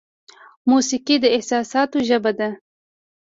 موسیقي 0.69 1.15
د 1.23 1.25
احساساتو 1.35 1.97
ژبه 2.09 2.31
ده. 2.39 2.49